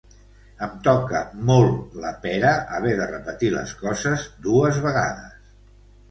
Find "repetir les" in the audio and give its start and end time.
3.11-3.73